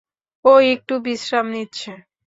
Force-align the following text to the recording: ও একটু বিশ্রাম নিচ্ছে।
ও 0.45 0.51
একটু 0.73 0.93
বিশ্রাম 0.99 1.45
নিচ্ছে। 1.51 1.91